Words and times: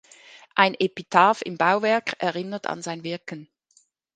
Ein 0.55 0.73
Epitaph 0.73 1.43
im 1.43 1.57
Bauwerk 1.59 2.15
erinnert 2.19 2.65
an 2.65 2.81
sein 2.81 3.03
Wirken. 3.03 3.47